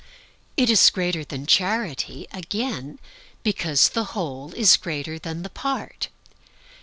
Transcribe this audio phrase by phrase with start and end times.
[0.57, 2.97] It is greater than charity, again,
[3.43, 6.07] because the whole is greater than a part.